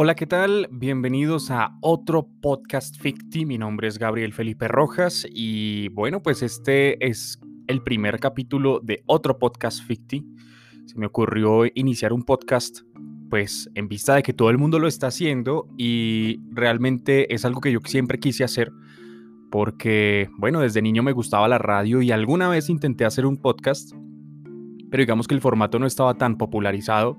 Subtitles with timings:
[0.00, 0.68] Hola, ¿qué tal?
[0.70, 3.44] Bienvenidos a otro podcast Ficti.
[3.44, 9.02] Mi nombre es Gabriel Felipe Rojas y bueno, pues este es el primer capítulo de
[9.06, 10.24] otro podcast Ficti.
[10.86, 12.82] Se me ocurrió iniciar un podcast
[13.28, 17.60] pues en vista de que todo el mundo lo está haciendo y realmente es algo
[17.60, 18.70] que yo siempre quise hacer
[19.50, 23.92] porque bueno, desde niño me gustaba la radio y alguna vez intenté hacer un podcast,
[24.92, 27.18] pero digamos que el formato no estaba tan popularizado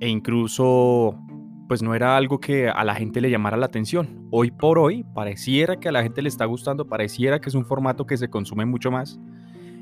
[0.00, 1.20] e incluso
[1.68, 4.28] pues no era algo que a la gente le llamara la atención.
[4.30, 7.64] Hoy por hoy pareciera que a la gente le está gustando, pareciera que es un
[7.64, 9.18] formato que se consume mucho más.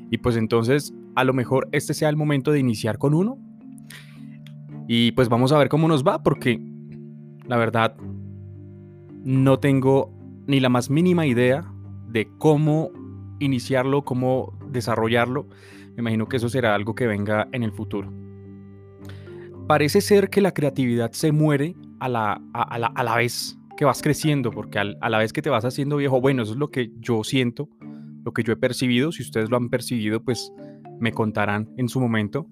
[0.09, 3.37] Y pues entonces a lo mejor este sea el momento de iniciar con uno.
[4.87, 6.59] Y pues vamos a ver cómo nos va, porque
[7.45, 7.95] la verdad
[9.23, 10.11] no tengo
[10.47, 11.65] ni la más mínima idea
[12.09, 12.91] de cómo
[13.39, 15.47] iniciarlo, cómo desarrollarlo.
[15.95, 18.22] Me imagino que eso será algo que venga en el futuro
[19.67, 23.85] parece ser que la creatividad se muere a la, a, la, a la vez que
[23.85, 26.69] vas creciendo, porque a la vez que te vas haciendo viejo, bueno, eso es lo
[26.69, 27.69] que yo siento,
[28.23, 30.51] lo que yo he percibido, si ustedes lo han percibido, pues
[30.99, 32.47] me contarán en su momento.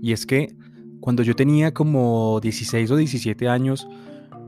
[0.00, 0.54] Y es que
[1.00, 3.88] cuando yo tenía como 16 o 17 años,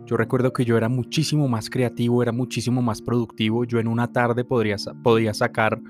[0.07, 3.65] yo recuerdo que yo era muchísimo más creativo, era muchísimo más productivo.
[3.65, 5.81] Yo en una tarde podría, podía sacar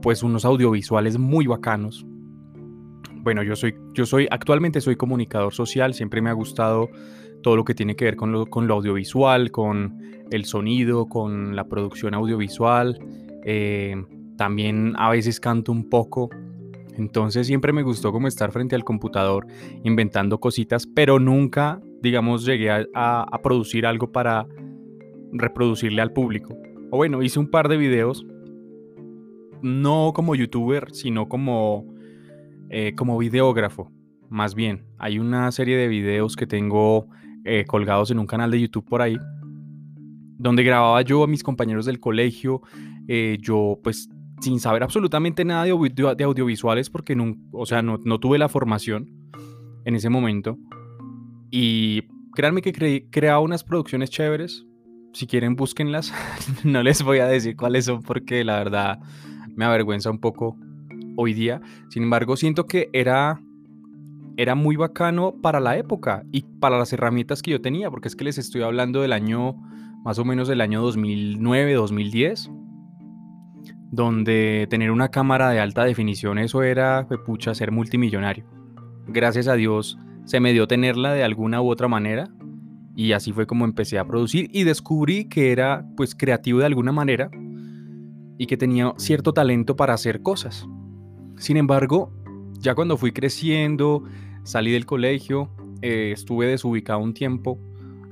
[0.00, 2.06] pues unos audiovisuales muy bacanos,
[3.22, 6.88] bueno, yo soy, yo soy, actualmente soy comunicador social, siempre me ha gustado
[7.42, 9.98] todo lo que tiene que ver con lo, con lo audiovisual, con
[10.30, 12.98] el sonido, con la producción audiovisual.
[13.44, 13.96] Eh,
[14.36, 16.30] también a veces canto un poco.
[16.96, 19.46] Entonces siempre me gustó como estar frente al computador
[19.84, 24.46] inventando cositas, pero nunca, digamos, llegué a, a producir algo para
[25.32, 26.56] reproducirle al público.
[26.90, 28.26] O bueno, hice un par de videos,
[29.62, 31.86] no como youtuber, sino como
[32.70, 33.90] eh, como videógrafo,
[34.28, 34.86] más bien.
[34.98, 37.08] Hay una serie de videos que tengo
[37.44, 39.18] eh, colgados en un canal de YouTube por ahí,
[40.38, 42.62] donde grababa yo a mis compañeros del colegio,
[43.08, 44.08] eh, yo pues
[44.40, 49.10] sin saber absolutamente nada de, audiovisuales porque no, o sea, no, tuve la formación
[49.84, 50.56] en ese momento.
[51.50, 52.02] Y
[52.34, 54.64] créanme que creaba unas producciones chéveres.
[55.12, 56.14] Si quieren, búsquenlas.
[56.64, 59.00] no les voy a decir cuáles son porque la verdad
[59.56, 60.56] me avergüenza un poco
[61.20, 61.60] hoy día.
[61.88, 63.40] Sin embargo, siento que era,
[64.36, 68.16] era muy bacano para la época y para las herramientas que yo tenía, porque es
[68.16, 69.54] que les estoy hablando del año,
[70.04, 72.50] más o menos del año 2009, 2010,
[73.90, 78.44] donde tener una cámara de alta definición, eso era, pucha, ser multimillonario.
[79.06, 82.30] Gracias a Dios se me dio tenerla de alguna u otra manera
[82.94, 86.92] y así fue como empecé a producir y descubrí que era pues creativo de alguna
[86.92, 87.30] manera
[88.38, 90.66] y que tenía cierto talento para hacer cosas.
[91.40, 92.12] Sin embargo,
[92.58, 94.04] ya cuando fui creciendo,
[94.42, 95.48] salí del colegio,
[95.80, 97.58] eh, estuve desubicado un tiempo.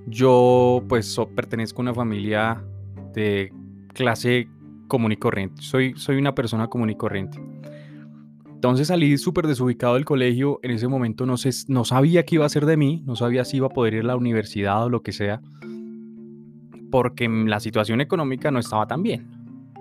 [0.06, 2.65] Yo pues pertenezco a una familia
[3.12, 3.53] de
[3.93, 4.49] clase
[4.88, 5.61] común y corriente.
[5.61, 7.38] Soy, soy una persona común y corriente.
[8.49, 10.59] Entonces salí súper desubicado del colegio.
[10.62, 13.44] En ese momento no, sé, no sabía qué iba a hacer de mí, no sabía
[13.44, 15.43] si iba a poder ir a la universidad o lo que sea,
[16.91, 19.31] porque la situación económica no estaba tan bien.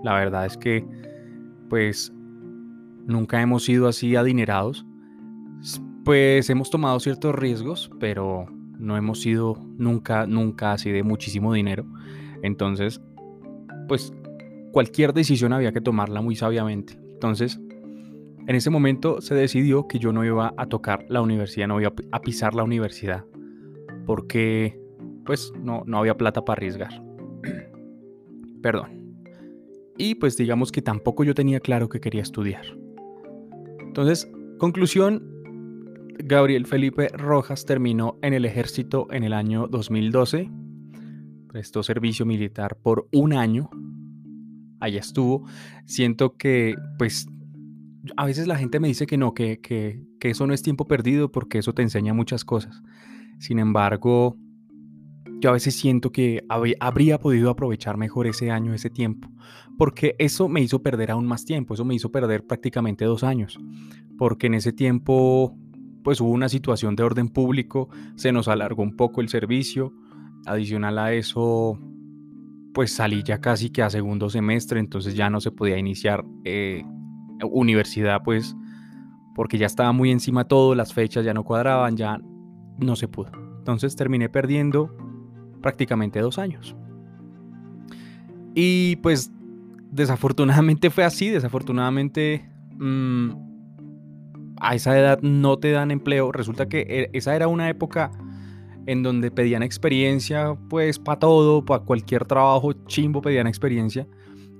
[0.03, 0.85] La verdad es que,
[1.69, 2.11] pues,
[3.07, 4.85] nunca hemos sido así adinerados,
[6.03, 8.45] pues hemos tomado ciertos riesgos, pero
[8.77, 11.85] no hemos sido nunca, nunca así de muchísimo dinero.
[12.43, 13.01] Entonces,
[13.87, 14.13] pues
[14.71, 16.99] cualquier decisión había que tomarla muy sabiamente.
[17.13, 17.59] Entonces,
[18.45, 21.93] en ese momento se decidió que yo no iba a tocar la universidad, no iba
[22.11, 23.25] a pisar la universidad,
[24.05, 24.79] porque
[25.25, 27.03] pues no, no había plata para arriesgar.
[28.61, 28.97] Perdón.
[29.97, 32.65] Y pues digamos que tampoco yo tenía claro que quería estudiar.
[33.97, 35.23] Entonces, conclusión,
[36.19, 40.51] Gabriel Felipe Rojas terminó en el ejército en el año 2012,
[41.47, 43.71] prestó servicio militar por un año,
[44.79, 45.47] allá estuvo.
[45.87, 47.25] Siento que, pues,
[48.17, 50.85] a veces la gente me dice que no, que, que, que eso no es tiempo
[50.85, 52.83] perdido porque eso te enseña muchas cosas.
[53.39, 54.37] Sin embargo,
[55.39, 56.43] yo a veces siento que
[56.79, 59.29] habría podido aprovechar mejor ese año, ese tiempo,
[59.77, 63.59] porque eso me hizo perder aún más tiempo, eso me hizo perder prácticamente dos años,
[64.17, 65.55] porque en ese tiempo
[66.03, 69.93] pues hubo una situación de orden público, se nos alargó un poco el servicio,
[70.45, 71.77] adicional a eso
[72.73, 76.83] pues salí ya casi que a segundo semestre, entonces ya no se podía iniciar eh,
[77.43, 78.55] universidad pues
[79.35, 82.19] porque ya estaba muy encima todo, las fechas ya no cuadraban, ya
[82.79, 83.31] no se pudo.
[83.59, 84.95] Entonces terminé perdiendo
[85.67, 86.77] prácticamente dos años.
[88.55, 89.29] Y pues
[89.91, 93.31] desafortunadamente fue así, desafortunadamente mm,
[94.61, 96.31] a esa edad no te dan empleo.
[96.31, 98.11] Resulta que e, esa era una época
[98.85, 104.07] en donde pedían experiencia, pues para todo, para cualquier trabajo chimbo pedían experiencia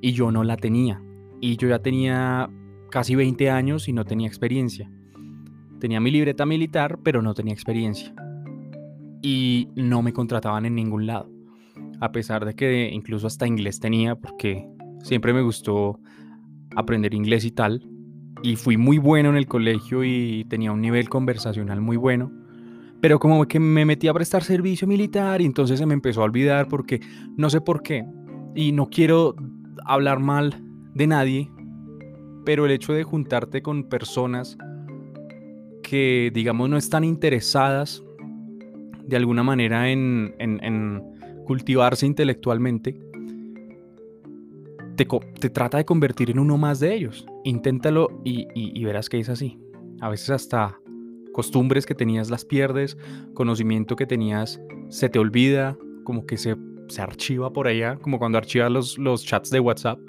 [0.02, 1.02] y yo no la tenía.
[1.40, 2.50] Y yo ya tenía
[2.92, 4.92] casi 20 años y no tenía experiencia.
[5.80, 8.14] Tenía mi libreta militar, pero no tenía experiencia.
[9.22, 11.30] Y no me contrataban en ningún lado.
[12.00, 14.68] A pesar de que incluso hasta inglés tenía, porque
[15.04, 16.00] siempre me gustó
[16.76, 17.88] aprender inglés y tal.
[18.44, 22.32] Y fui muy bueno en el colegio y tenía un nivel conversacional muy bueno.
[23.02, 26.26] Pero como que me metí a prestar servicio militar y entonces se me empezó a
[26.26, 27.00] olvidar porque
[27.36, 28.06] no sé por qué.
[28.56, 29.36] Y no quiero
[29.86, 31.52] hablar mal de nadie,
[32.46, 34.58] pero el hecho de juntarte con personas
[35.84, 38.04] que, digamos, no están interesadas
[39.08, 41.04] de alguna manera en,
[41.46, 43.00] cultivarse intelectualmente,
[44.96, 47.26] te, trata de convertir en uno más de ellos.
[47.44, 49.60] Inténtalo y, verás que es así.
[50.02, 50.80] A veces hasta
[51.32, 52.98] costumbres que tenías las pierdes,
[53.34, 54.60] conocimiento que tenías
[54.90, 56.56] se te olvida, como que se,
[56.88, 60.00] se archiva por allá, como cuando archivas los, los chats de WhatsApp.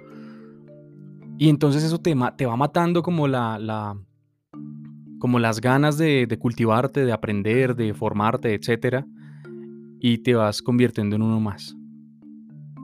[1.38, 3.96] Y entonces eso te, te va matando como la, la,
[5.18, 9.04] como las ganas de, cultivarte, de aprender, de formarte, etc.
[10.00, 11.76] Y te vas convirtiendo en uno más.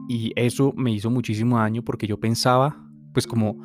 [0.07, 2.77] Y eso me hizo muchísimo daño porque yo pensaba,
[3.13, 3.57] pues como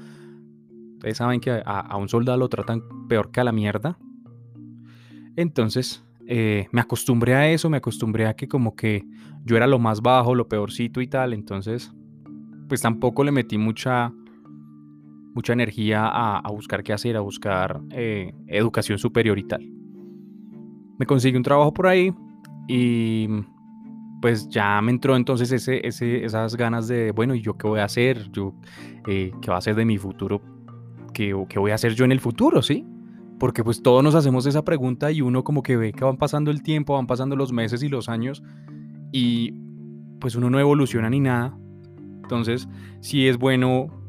[0.94, 3.99] ustedes saben que a, un soldado lo tratan peor que a la mierda.
[5.37, 9.05] Entonces eh, me acostumbré a eso, me acostumbré a que como que
[9.44, 11.32] yo era lo más bajo, lo peorcito y tal.
[11.32, 11.93] Entonces,
[12.69, 14.12] pues tampoco le metí mucha
[15.35, 19.62] mucha energía a, buscar qué hacer, a buscar eh, educación superior y tal.
[20.99, 22.12] Me conseguí un trabajo por ahí
[22.69, 23.29] y
[24.21, 27.85] pues ya me entró entonces ese, esas ganas de, bueno, ¿y yo qué voy a
[27.85, 28.31] hacer?
[28.32, 28.55] Yo,
[29.06, 30.43] eh, ¿Qué va a ser de mi futuro?
[31.15, 32.61] ¿Qué, ¿Qué voy a hacer yo en el futuro?
[32.61, 32.87] ¿Sí?
[33.38, 36.50] Porque pues todos nos hacemos esa pregunta y uno como que ve que van pasando
[36.50, 38.43] el tiempo, van pasando los meses y los años
[39.12, 39.55] y
[40.21, 41.56] pues uno no evoluciona ni nada.
[42.23, 42.69] Entonces,
[43.00, 44.00] sí es bueno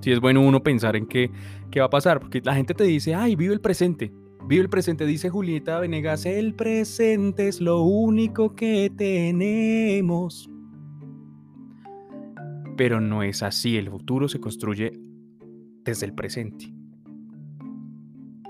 [0.00, 1.30] si es bueno uno pensar en qué,
[1.70, 4.12] qué va a pasar, porque la gente te dice, ay, vive el presente.
[4.48, 10.48] Vive el presente, dice Julieta Venegas, el presente es lo único que tenemos.
[12.76, 14.92] Pero no es así, el futuro se construye
[15.84, 16.72] desde el presente.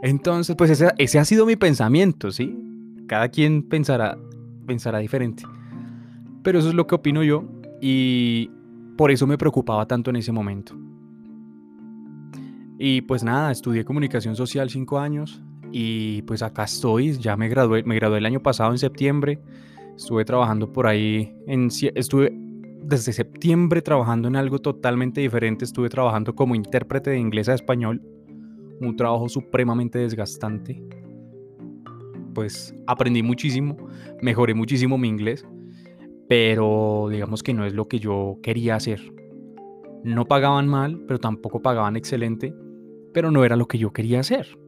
[0.02, 2.54] Entonces, pues ese, ese ha sido mi pensamiento, ¿sí?
[3.06, 4.18] Cada quien pensará,
[4.66, 5.44] pensará diferente.
[6.42, 7.44] Pero eso es lo que opino yo
[7.80, 8.50] y
[8.98, 10.76] por eso me preocupaba tanto en ese momento.
[12.78, 15.42] Y pues nada, estudié comunicación social cinco años
[15.72, 19.40] y pues acá estoy, ya me gradué, me gradué el año pasado en septiembre,
[19.96, 22.32] estuve trabajando por ahí, en, estuve
[22.82, 28.02] desde septiembre trabajando en algo totalmente diferente, estuve trabajando como intérprete de inglés a español,
[28.80, 30.82] un trabajo supremamente desgastante,
[32.34, 33.76] pues aprendí muchísimo,
[34.20, 35.46] mejoré muchísimo mi inglés,
[36.28, 39.00] pero digamos que no es lo que yo quería hacer.
[40.04, 42.54] No pagaban mal, pero tampoco pagaban excelente
[43.16, 44.58] pero no era lo que yo quería hacer.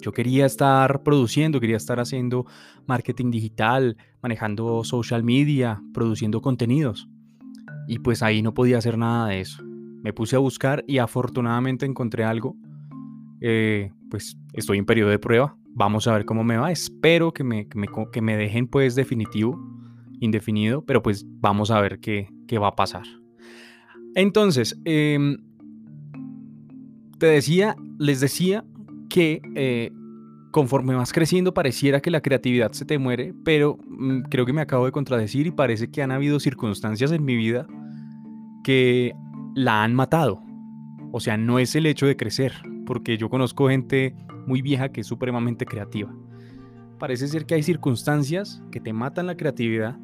[0.00, 2.46] Yo quería estar produciendo, quería estar haciendo
[2.86, 7.10] marketing digital, manejando social media, produciendo contenidos.
[7.86, 9.62] Y pues ahí no podía hacer nada de eso.
[10.02, 12.56] Me puse a buscar y afortunadamente encontré algo.
[13.42, 15.54] Eh, pues estoy en periodo de prueba.
[15.74, 16.72] Vamos a ver cómo me va.
[16.72, 19.60] Espero que me, que me, dejen pues definitivo,
[20.20, 23.04] indefinido, pero pues vamos a ver qué, qué va a pasar.
[24.14, 25.18] Entonces, eh,
[27.22, 28.64] te decía, les decía
[29.08, 29.92] que eh,
[30.50, 34.60] conforme vas creciendo pareciera que la creatividad se te muere, pero mm, creo que me
[34.60, 37.68] acabo de contradecir y parece que han habido circunstancias en mi vida
[38.64, 39.14] que
[39.54, 40.42] la han matado.
[41.12, 42.54] O sea, no es el hecho de crecer,
[42.86, 44.16] porque yo conozco gente
[44.48, 46.12] muy vieja que es supremamente creativa.
[46.98, 49.96] Parece ser que hay circunstancias que te matan la creatividad,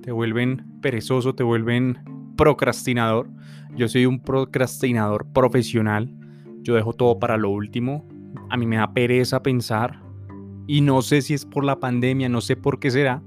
[0.00, 1.98] te vuelven perezoso, te vuelven
[2.38, 3.28] procrastinador.
[3.76, 6.16] Yo soy un procrastinador profesional
[6.62, 8.06] yo dejo todo para lo último.
[8.50, 10.00] A mí me da pereza pensar.
[10.66, 13.22] Y no sé si es por la pandemia, no sé por qué será.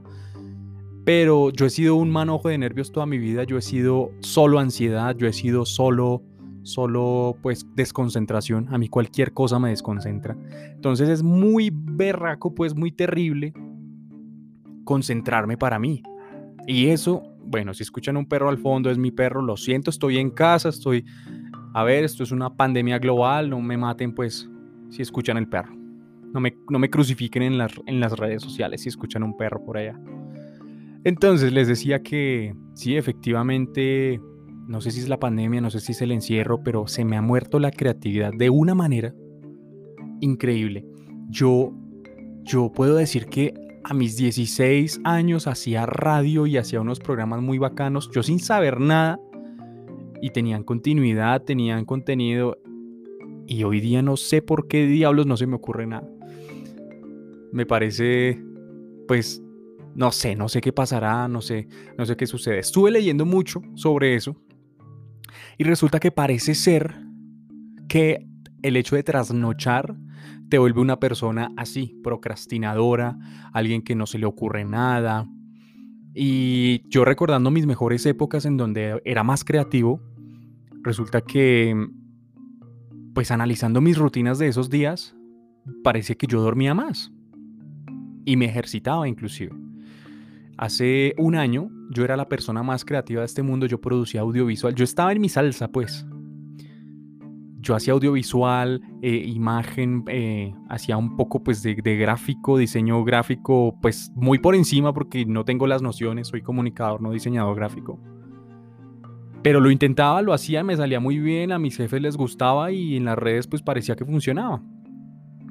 [1.03, 3.43] Pero yo he sido un manojo de nervios toda mi vida.
[3.43, 5.15] Yo he sido solo ansiedad.
[5.15, 6.23] Yo he sido solo,
[6.63, 8.73] solo pues desconcentración.
[8.73, 10.35] A mí cualquier cosa me desconcentra.
[10.73, 13.53] Entonces es muy berraco, pues muy terrible
[14.85, 16.01] concentrarme para mí.
[16.67, 19.41] Y eso, bueno, si escuchan un perro al fondo, es mi perro.
[19.41, 21.05] Lo siento, estoy en casa, estoy
[21.75, 24.49] a ver, esto es una pandemia global, no me maten pues
[24.89, 25.75] si escuchan el perro.
[26.31, 29.61] No me, no me crucifiquen en las, en las redes sociales si escuchan un perro
[29.61, 29.99] por allá.
[31.03, 34.21] Entonces les decía que sí, efectivamente,
[34.69, 37.17] no sé si es la pandemia, no sé si es el encierro, pero se me
[37.17, 39.13] ha muerto la creatividad de una manera
[40.21, 40.85] increíble.
[41.27, 41.73] Yo,
[42.43, 43.53] yo puedo decir que
[43.83, 48.79] a mis 16 años hacía radio y hacía unos programas muy bacanos, yo sin saber
[48.79, 49.19] nada,
[50.25, 52.57] y tenían continuidad, tenían contenido,
[53.45, 56.09] y hoy día no sé por qué diablos no se me ocurre nada.
[57.51, 58.43] Me parece,
[59.07, 59.43] pues,
[59.93, 62.57] no sé, no sé qué pasará, no sé, no sé qué sucede.
[62.57, 64.35] Estuve leyendo mucho sobre eso
[65.59, 66.95] y resulta que parece ser
[67.87, 68.25] que
[68.63, 69.95] el hecho de trasnochar
[70.49, 73.15] te vuelve una persona así, procrastinadora,
[73.53, 75.29] alguien que no se le ocurre nada.
[76.15, 80.01] Y yo recordando mis mejores épocas en donde era más creativo,
[80.85, 81.75] resulta que,
[83.13, 85.15] pues analizando mis rutinas de esos días,
[85.83, 87.11] parece que yo dormía más.
[88.23, 89.53] Y me ejercitaba inclusive.
[90.57, 94.73] Hace un año yo era la persona más creativa de este mundo, yo producía audiovisual,
[94.73, 96.05] yo estaba en mi salsa pues,
[97.65, 104.11] yo hacía audiovisual, eh, imagen, eh, hacía un poco pues de, gráfico, diseño gráfico, pues
[104.15, 107.99] muy por encima porque no tengo las nociones, soy comunicador, no diseñador gráfico.
[109.45, 112.97] Pero lo intentaba, lo hacía, me salía muy bien, a mis jefes les gustaba y
[112.97, 114.63] en las redes pues parecía que funcionaba.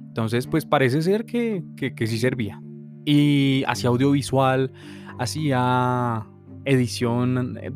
[0.08, 2.60] Entonces pues parece ser que, que, que sí servía.
[3.04, 4.72] Y hacía audiovisual,
[5.20, 6.26] hacía
[6.64, 7.70] edición, eh,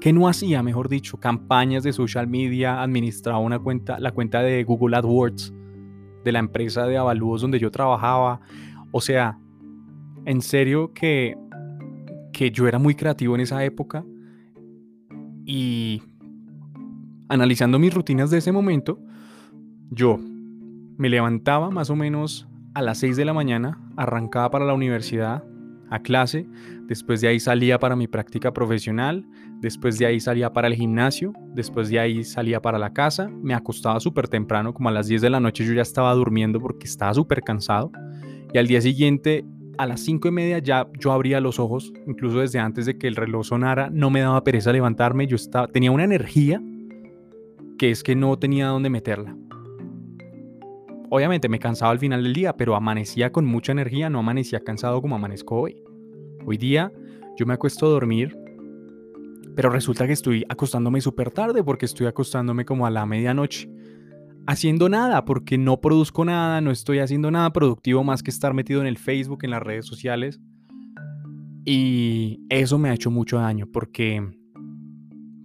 [0.00, 4.62] que, no hacía, mejor dicho, campañas de social media, administraba una cuenta, la cuenta de
[4.62, 5.52] Google AdWords
[6.24, 8.40] de la empresa de avalúos donde yo trabajaba.
[8.92, 9.36] O sea,
[10.26, 11.36] en serio que,
[12.32, 14.04] que yo era muy creativo en esa época
[15.50, 16.00] y
[17.28, 19.00] analizando mis rutinas de ese momento,
[19.90, 20.16] yo
[20.96, 25.42] me levantaba más o menos a las 6 de la mañana, arrancaba para la universidad,
[25.90, 26.46] a clase,
[26.86, 29.26] después de ahí salía para mi práctica profesional,
[29.60, 33.52] después de ahí salía para el gimnasio, después de ahí salía para la casa, me
[33.52, 36.86] acostaba súper temprano, como a las 10 de la noche yo ya estaba durmiendo porque
[36.86, 37.90] estaba súper cansado,
[38.52, 39.44] y al día siguiente
[39.80, 43.08] a las 5 y media ya yo abría los ojos, incluso desde antes de que
[43.08, 46.62] el reloj sonara, no me daba pereza levantarme, yo estaba, tenía una energía
[47.78, 49.34] que es que no tenía dónde meterla.
[51.08, 55.00] Obviamente me cansaba al final del día, pero amanecía con mucha energía, no amanecía cansado
[55.00, 55.82] como amanezco hoy.
[56.44, 56.92] Hoy día
[57.38, 58.36] yo me acuesto a dormir,
[59.56, 63.70] pero resulta que estoy acostándome súper tarde porque estoy acostándome como a la medianoche.
[64.50, 68.80] Haciendo nada, porque no produzco nada, no estoy haciendo nada productivo más que estar metido
[68.80, 70.40] en el Facebook, en las redes sociales.
[71.64, 74.28] Y eso me ha hecho mucho daño porque,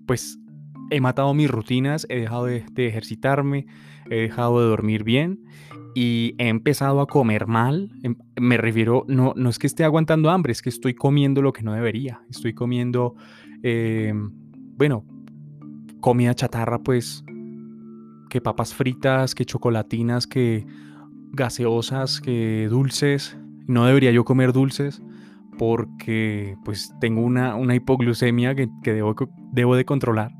[0.07, 0.39] pues,
[0.89, 3.67] he matado mis rutinas, he dejado de, ejercitarme,
[4.09, 5.39] he dejado de dormir bien
[5.93, 7.91] y he empezado a comer mal.
[8.01, 11.53] Em, me refiero, no, no es que esté aguantando hambre, es que estoy comiendo lo
[11.53, 12.24] que no debería.
[12.27, 13.13] Estoy comiendo,
[13.62, 14.31] em,
[14.79, 15.05] bueno,
[16.01, 17.24] comida chatarra, pues,
[18.36, 20.68] que papas fritas, que chocolatinas, que
[21.32, 23.38] gaseosas, que dulces.
[23.65, 25.01] No debería yo comer dulces
[25.58, 30.34] porque pues tengo una, una hipoglucemia que, que debo, de controlar.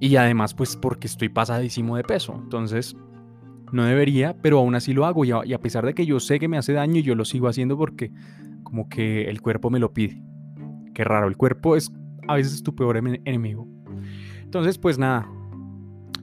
[0.00, 2.40] Y además, pues porque estoy pasadísimo de peso.
[2.42, 2.96] Entonces,
[3.70, 5.26] no debería, pero aún así lo hago.
[5.26, 7.76] Y a, pesar de que yo sé que me hace daño, yo lo sigo haciendo
[7.76, 8.12] porque
[8.62, 10.22] como que el cuerpo me lo pide.
[10.94, 11.92] Qué raro, el cuerpo es
[12.28, 13.68] a veces tu peor enemigo.
[14.42, 15.28] Entonces, pues nada,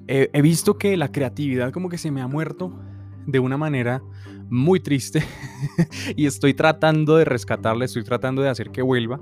[0.08, 2.80] he visto que la creatividad como que se me ha muerto
[3.26, 4.04] de una manera
[4.50, 5.24] muy triste
[6.16, 9.20] y estoy tratando de rescatarla, estoy tratando de hacer que vuelva.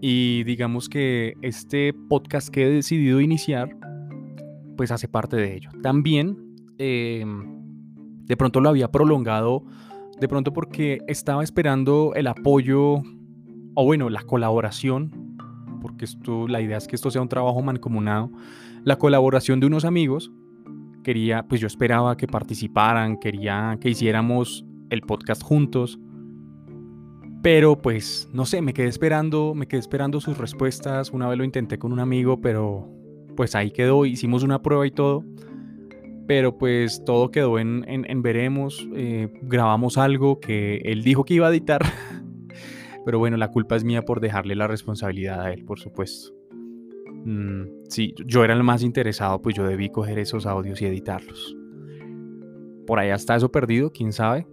[0.00, 3.76] Y digamos que este podcast que he decidido iniciar,
[4.76, 5.70] pues hace parte de ello.
[5.82, 6.38] También,
[6.78, 7.44] em,
[8.24, 9.64] de pronto lo había prolongado,
[10.18, 13.02] de pronto porque estaba esperando el apoyo,
[13.74, 15.36] o bueno, la colaboración,
[15.82, 18.30] porque esto, la idea es que esto sea un trabajo mancomunado,
[18.84, 20.30] la colaboración de unos amigos.
[21.02, 25.98] Quería, pues yo esperaba que participaran, quería que hiciéramos el podcast juntos
[27.42, 31.10] pero pues, no sé, me quedé esperando, me quedé esperando sus respuestas.
[31.10, 32.86] Una vez lo intenté con un amigo, pero
[33.34, 35.24] pues ahí quedó, hicimos una prueba y todo.
[36.26, 38.86] Pero pues todo quedó en, en, veremos.
[38.94, 41.80] Eh, grabamos algo que él dijo que iba a editar.
[43.06, 46.39] pero bueno, la culpa es mía por dejarle la responsabilidad a él, por supuesto.
[47.24, 51.56] Mm, sí, yo era el más interesado, pues yo debí coger esos audios y editarlos.
[52.86, 54.46] Por allá está eso perdido, quién sabe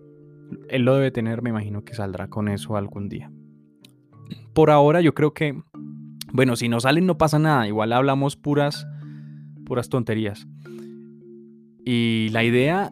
[0.69, 3.31] él lo debe tener, me imagino que saldrá con eso algún día.
[4.53, 5.61] Por ahora yo creo que,
[6.33, 8.87] bueno, si no salen no pasa nada, igual hablamos puras,
[9.65, 10.47] puras tonterías.
[11.85, 12.89] Y la idea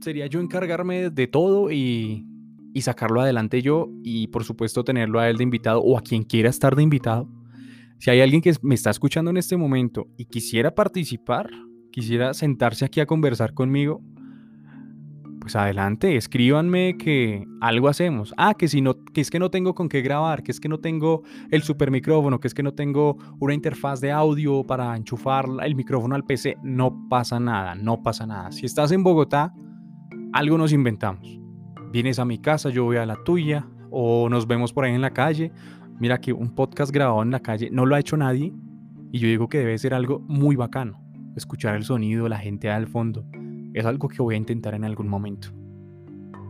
[0.00, 2.26] sería yo encargarme de todo y,
[2.74, 6.24] y sacarlo adelante yo y por supuesto tenerlo a él de invitado o a quien
[6.24, 7.28] quiera estar de invitado.
[7.98, 11.50] Si hay alguien que me está escuchando en este momento y quisiera participar,
[11.90, 14.00] quisiera sentarse aquí a conversar conmigo,
[15.40, 18.34] pues adelante, escríbanme que algo hacemos.
[18.36, 20.68] Ah, que si no, que es que no tengo con qué grabar, que es que
[20.68, 24.94] no tengo el super micrófono, que es que no tengo una interfaz de audio para
[24.94, 26.58] enchufar el micrófono al PC.
[26.62, 28.52] No pasa nada, no pasa nada.
[28.52, 29.54] Si estás en Bogotá,
[30.32, 31.40] algo nos inventamos.
[31.90, 35.00] Vienes a mi casa, yo voy a la tuya, o nos vemos por ahí en
[35.00, 35.50] la calle.
[36.00, 38.52] Mira que un podcast grabado en la calle no lo ha hecho nadie
[39.10, 41.00] y yo digo que debe ser algo muy bacano.
[41.36, 43.24] Escuchar el sonido, la gente al fondo.
[43.74, 45.48] Es algo que voy a intentar en algún momento.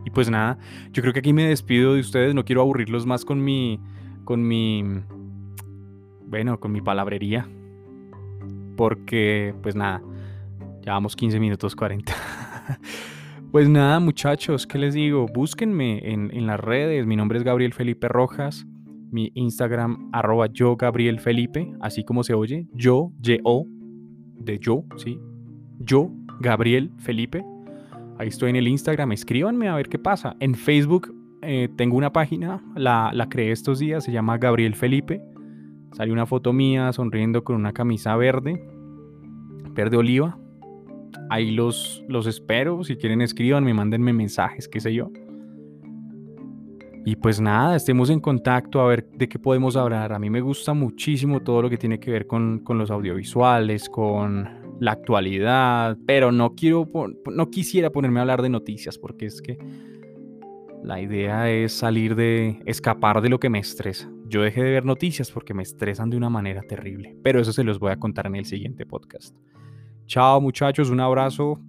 [0.05, 0.57] Y pues nada,
[0.91, 2.35] yo creo que aquí me despido de ustedes.
[2.35, 3.79] No quiero aburrirlos más con mi.
[4.23, 4.83] con mi.
[6.27, 7.47] Bueno, con mi palabrería.
[8.77, 10.01] Porque, pues nada,
[10.81, 12.13] llevamos 15 minutos 40.
[13.51, 15.25] Pues nada, muchachos, ¿qué les digo?
[15.25, 17.07] Búsquenme en, en, las redes.
[17.07, 18.67] Mi nombre es Gabriel Felipe Rojas.
[19.11, 22.67] Mi Instagram, arroba yo Gabriel Felipe, así como se oye.
[22.73, 23.65] Yo, Yo,
[24.37, 25.19] de yo, ¿sí?
[25.79, 27.43] Yo, Gabriel Felipe.
[28.17, 29.11] Ahí estoy en el Instagram.
[29.11, 30.35] Escríbanme a ver qué pasa.
[30.39, 35.21] En Facebook eh, tengo una página, la, la creé estos días, se llama Gabriel Felipe.
[35.93, 38.63] Sale una foto mía sonriendo con una camisa verde,
[39.73, 40.37] verde oliva
[41.29, 42.83] ahí los, los espero.
[42.83, 45.11] Si quieren, escriban, mándenme mensajes, qué sé yo.
[47.09, 50.13] Y pues nada, estemos en contacto a ver de qué podemos hablar.
[50.13, 53.89] A mí me gusta muchísimo todo lo que tiene que ver con, con los audiovisuales,
[53.89, 56.87] con la actualidad, pero no, quiero,
[57.25, 59.57] no quisiera ponerme a hablar de noticias porque es que
[60.83, 64.07] la idea es salir de, escapar de lo que me estresa.
[64.27, 67.63] Yo dejé de ver noticias porque me estresan de una manera terrible, pero eso se
[67.63, 69.35] los voy a contar en el siguiente podcast.
[70.05, 71.59] Chao muchachos, un abrazo.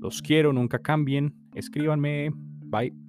[0.00, 1.34] Los quiero, nunca cambien.
[1.54, 2.32] Escríbanme.
[2.34, 3.01] Bye.